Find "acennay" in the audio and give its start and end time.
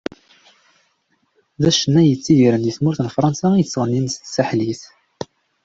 1.69-2.07